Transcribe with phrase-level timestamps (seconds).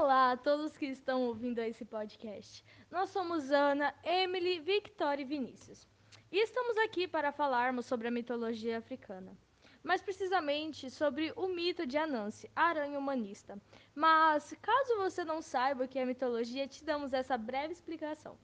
[0.00, 2.64] Olá a todos que estão ouvindo esse podcast.
[2.88, 5.88] Nós somos Ana, Emily, Victoria e Vinícius.
[6.30, 9.36] E estamos aqui para falarmos sobre a mitologia africana.
[9.82, 13.60] Mais precisamente sobre o mito de Anansi, aranha humanista.
[13.92, 18.38] Mas, caso você não saiba o que é mitologia, te damos essa breve explicação.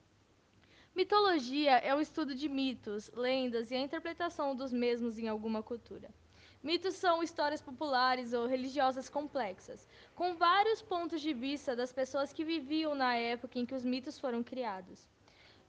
[0.93, 6.09] Mitologia é o estudo de mitos, lendas e a interpretação dos mesmos em alguma cultura.
[6.65, 12.43] Mitos são histórias populares ou religiosas complexas, com vários pontos de vista das pessoas que
[12.43, 15.07] viviam na época em que os mitos foram criados.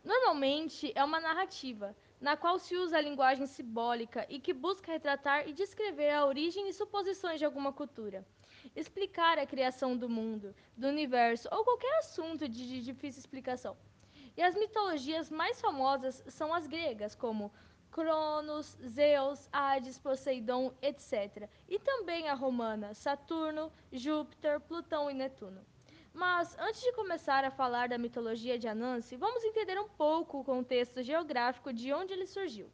[0.03, 5.47] Normalmente é uma narrativa, na qual se usa a linguagem simbólica e que busca retratar
[5.47, 8.27] e descrever a origem e suposições de alguma cultura,
[8.75, 13.77] explicar a criação do mundo, do universo ou qualquer assunto de difícil explicação.
[14.35, 17.53] E as mitologias mais famosas são as gregas, como
[17.97, 21.49] Cronos, Zeus, Hades, Poseidon, etc.
[21.67, 25.65] E também a romana, Saturno, Júpiter, Plutão e Netuno.
[26.13, 30.45] Mas antes de começar a falar da mitologia de Anansi, vamos entender um pouco o
[30.45, 32.71] contexto geográfico de onde ele surgiu.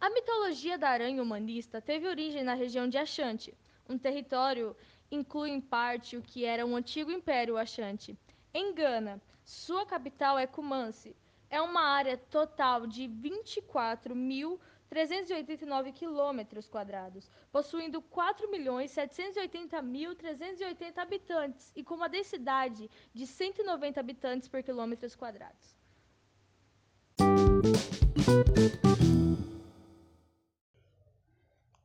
[0.00, 3.52] A mitologia da aranha humanista teve origem na região de Achante,
[3.88, 4.76] um território
[5.10, 8.16] inclui em parte o que era um antigo império Achante.
[8.54, 11.16] Em Gana, sua capital é Kumasi,
[11.50, 22.88] é uma área total de 24.389 quilômetros quadrados, possuindo 4.780.380 habitantes e com uma densidade
[23.14, 25.76] de 190 habitantes por quilômetros quadrados.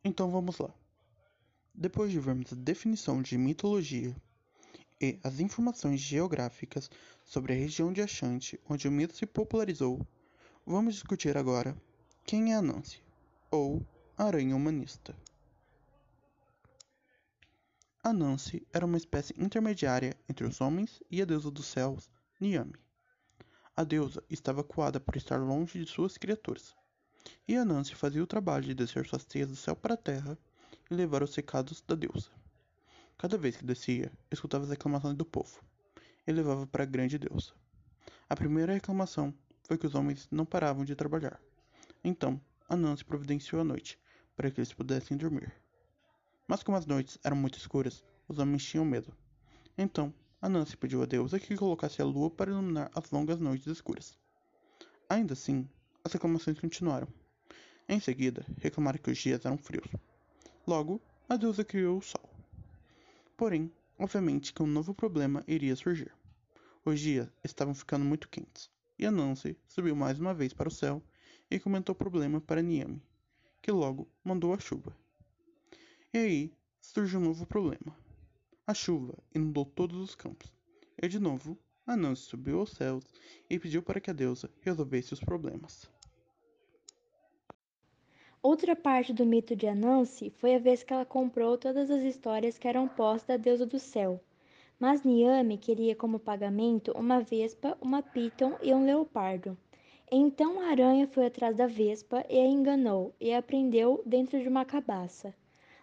[0.03, 0.69] Então vamos lá.
[1.73, 4.15] Depois de vermos a definição de mitologia
[4.99, 6.89] e as informações geográficas
[7.25, 10.05] sobre a região de Achante, onde o mito se popularizou,
[10.65, 11.75] vamos discutir agora
[12.25, 13.01] quem é Anansi,
[13.51, 13.85] ou
[14.17, 15.15] aranha humanista.
[18.03, 22.75] Anansi era uma espécie intermediária entre os homens e a deusa dos céus, Niame.
[23.75, 26.75] A deusa estava coada por estar longe de suas criaturas,
[27.47, 30.37] e Anansi fazia o trabalho de descer suas teias do céu para a terra
[30.89, 32.42] e levar os recados da deusa.
[33.17, 35.61] Cada vez que descia, escutava as reclamações do povo
[36.27, 37.53] e levava para a grande deusa.
[38.29, 41.39] A primeira reclamação foi que os homens não paravam de trabalhar.
[42.03, 43.99] Então, Anansi providenciou a noite,
[44.35, 45.53] para que eles pudessem dormir.
[46.47, 49.15] Mas como as noites eram muito escuras, os homens tinham medo.
[49.77, 54.17] Então, Anansi pediu a deusa que colocasse a lua para iluminar as longas noites escuras.
[55.07, 55.69] Ainda assim,
[56.03, 57.07] as reclamações continuaram.
[57.87, 59.87] Em seguida, reclamaram que os dias eram frios.
[60.65, 62.32] Logo, a deusa criou o sol.
[63.43, 66.15] Porém, obviamente que um novo problema iria surgir.
[66.85, 71.03] Os dias estavam ficando muito quentes, e Anansi subiu mais uma vez para o céu
[71.51, 73.03] e comentou o problema para Niame,
[73.61, 74.95] que logo mandou a chuva.
[76.13, 77.93] E aí surgiu um novo problema.
[78.65, 80.49] A chuva inundou todos os campos,
[80.97, 83.03] e de novo Anansi subiu aos céus
[83.49, 85.91] e pediu para que a deusa resolvesse os problemas.
[88.45, 92.57] Outra parte do mito de Anansi foi a vez que ela comprou todas as histórias
[92.57, 94.19] que eram postas da deusa do céu.
[94.77, 99.57] Mas Niame queria como pagamento uma vespa, uma piton e um leopardo.
[100.11, 104.49] Então a aranha foi atrás da vespa e a enganou e a prendeu dentro de
[104.49, 105.33] uma cabaça.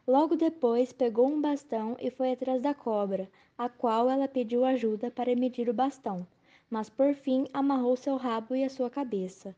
[0.06, 5.10] Logo depois pegou um bastão e foi atrás da cobra, a qual ela pediu ajuda
[5.10, 6.26] para medir o bastão,
[6.68, 9.56] mas por fim amarrou seu rabo e a sua cabeça.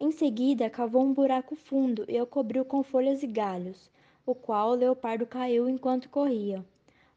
[0.00, 3.90] Em seguida, cavou um buraco fundo e o cobriu com folhas e galhos,
[4.24, 6.64] o qual o leopardo caiu enquanto corria.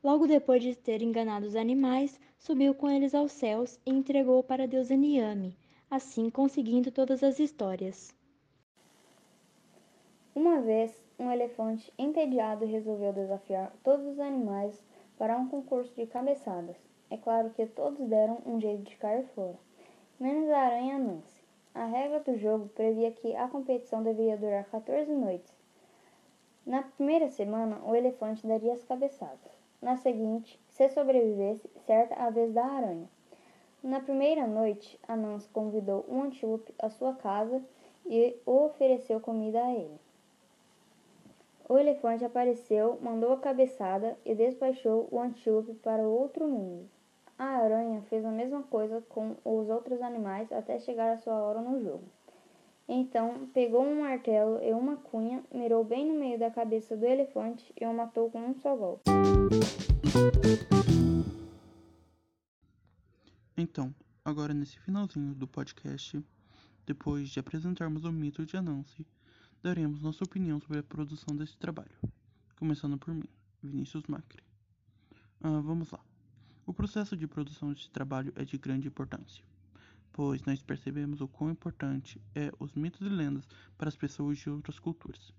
[0.03, 4.63] Logo depois de ter enganado os animais, subiu com eles aos céus e entregou para
[4.63, 5.55] a deusa Niame,
[5.91, 8.15] assim conseguindo todas as histórias.
[10.33, 14.83] Uma vez, um elefante entediado resolveu desafiar todos os animais
[15.19, 16.77] para um concurso de cabeçadas.
[17.11, 19.59] É claro que todos deram um jeito de cair fora,
[20.19, 21.30] menos a aranha Nancy.
[21.73, 25.53] A regra do jogo previa que a competição deveria durar 14 noites.
[26.65, 29.51] Na primeira semana, o elefante daria as cabeçadas.
[29.81, 33.09] Na seguinte, se sobrevivesse, certa a vez da aranha.
[33.81, 37.63] Na primeira noite, Anans convidou um antílope à sua casa
[38.05, 39.99] e ofereceu comida a ele.
[41.67, 46.87] O elefante apareceu, mandou a cabeçada e despachou o antílope para o outro mundo.
[47.41, 51.59] A aranha fez a mesma coisa com os outros animais até chegar a sua hora
[51.59, 52.03] no jogo.
[52.87, 57.73] Então, pegou um martelo e uma cunha, mirou bem no meio da cabeça do elefante
[57.81, 59.09] e o matou com um só golpe.
[63.57, 63.91] Então,
[64.23, 66.23] agora nesse finalzinho do podcast,
[66.85, 69.03] depois de apresentarmos o mito de Anansi,
[69.63, 71.97] daremos nossa opinião sobre a produção desse trabalho.
[72.59, 73.27] Começando por mim,
[73.63, 74.43] Vinícius Macri.
[75.41, 76.10] Ah, vamos lá.
[76.71, 79.43] O processo de produção deste trabalho é de grande importância,
[80.13, 83.45] pois nós percebemos o quão importante é os mitos e lendas
[83.77, 85.33] para as pessoas de outras culturas.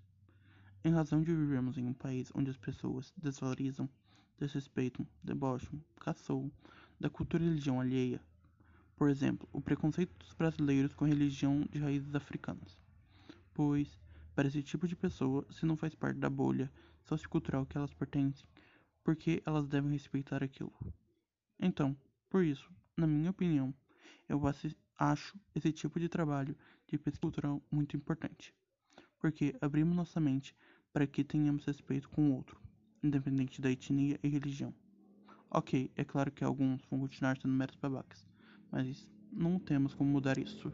[0.85, 3.89] Em razão de vivermos em um país onde as pessoas desvalorizam,
[4.37, 6.51] desrespeitam, debocham, caçoam
[6.99, 8.21] da cultura e religião alheia,
[8.95, 12.77] por exemplo, o preconceito dos brasileiros com a religião de raízes africanas,
[13.55, 13.99] pois,
[14.35, 16.71] para esse tipo de pessoa, se não faz parte da bolha
[17.01, 18.45] sociocultural que elas pertencem,
[19.03, 20.71] por que elas devem respeitar aquilo?
[21.65, 21.95] Então,
[22.29, 23.73] por isso, na minha opinião,
[24.27, 24.41] eu
[24.97, 28.53] acho esse tipo de trabalho de pesquisa cultural muito importante,
[29.17, 30.53] porque abrimos nossa mente
[30.91, 32.61] para que tenhamos respeito com o outro,
[33.01, 34.73] independente da etnia e religião.
[35.49, 38.27] Ok, é claro que alguns vão continuar sendo meros babacas,
[38.69, 40.69] mas não temos como mudar isso.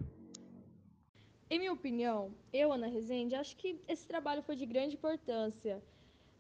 [1.51, 5.83] Em minha opinião, eu, Ana Rezende, acho que esse trabalho foi de grande importância,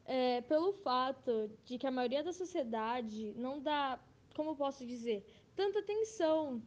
[0.05, 3.99] é, pelo fato de que a maioria da sociedade não dá
[4.39, 5.19] como posso dizer,
[5.53, 6.63] tanta atenção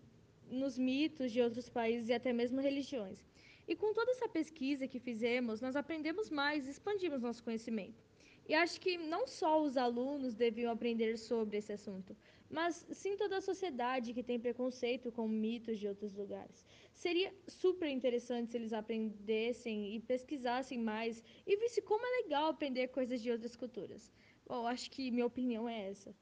[0.60, 3.20] nos mitos de outros países e até mesmo religiões.
[3.66, 8.04] E com toda essa pesquisa que fizemos, nós aprendemos mais expandimos nosso conhecimento.
[8.46, 12.14] E acho que não só os alunos deviam aprender sobre esse assunto,
[12.50, 16.66] mas sim toda a sociedade que tem preconceito com mitos de outros lugares.
[16.92, 22.88] Seria super interessante se eles aprendessem e pesquisassem mais e vissem como é legal aprender
[22.88, 24.12] coisas de outras culturas.
[24.46, 26.14] Bom, acho que minha opinião é essa.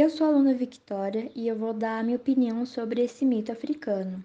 [0.00, 3.50] Eu sou a aluna Victoria e eu vou dar a minha opinião sobre esse mito
[3.50, 4.24] africano.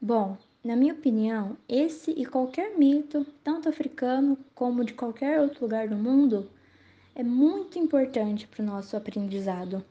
[0.00, 5.88] Bom, na minha opinião, esse e qualquer mito, tanto africano como de qualquer outro lugar
[5.88, 6.48] do mundo,
[7.16, 9.84] é muito importante para o nosso aprendizado,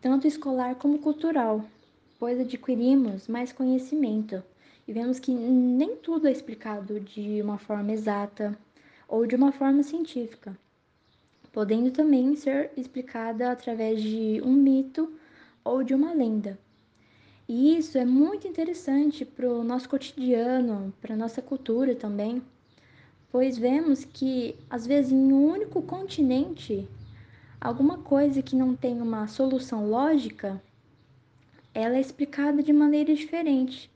[0.00, 1.62] tanto escolar como cultural,
[2.18, 4.42] pois adquirimos mais conhecimento
[4.88, 8.58] e vemos que nem tudo é explicado de uma forma exata
[9.06, 10.56] ou de uma forma científica
[11.52, 15.12] podendo também ser explicada através de um mito
[15.62, 16.58] ou de uma lenda.
[17.48, 22.42] E isso é muito interessante para o nosso cotidiano, para a nossa cultura também,
[23.30, 26.88] pois vemos que, às vezes, em um único continente,
[27.60, 30.62] alguma coisa que não tem uma solução lógica,
[31.74, 33.90] ela é explicada de maneira diferente.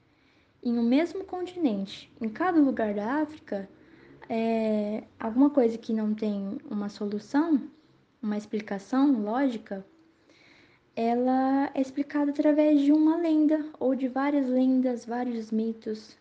[0.62, 3.68] Em um mesmo continente, em cada lugar da África,
[4.28, 7.70] é, alguma coisa que não tem uma solução,
[8.22, 9.84] uma explicação lógica,
[10.94, 16.16] ela é explicada através de uma lenda ou de várias lendas, vários mitos.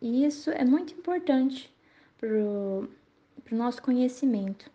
[0.00, 1.72] E isso é muito importante
[2.18, 2.88] para o
[3.52, 4.70] nosso conhecimento.